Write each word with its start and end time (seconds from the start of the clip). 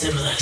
dissimilar. 0.00 0.39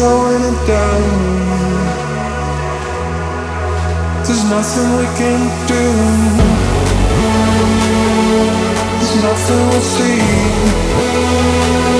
Going 0.00 0.56
down. 0.66 1.02
There's 4.24 4.44
nothing 4.48 4.88
we 4.96 5.04
can 5.20 5.40
do. 5.68 5.84
There's 8.96 9.14
nothing 9.22 9.60
we'll 9.68 9.86
see. 9.96 11.99